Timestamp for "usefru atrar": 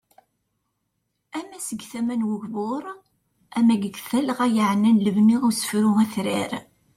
5.47-6.51